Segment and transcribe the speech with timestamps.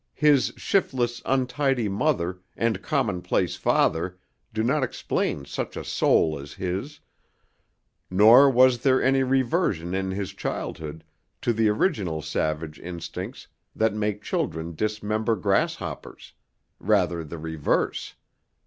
[0.17, 4.17] His shiftless, untidy mother and commonplace father
[4.51, 7.01] do not explain such a soul as his;
[8.09, 11.03] nor was there any reversion in his childhood
[11.43, 13.45] to the original savage instincts
[13.75, 16.33] that make children dismember grasshoppers
[16.79, 18.15] rather the reverse.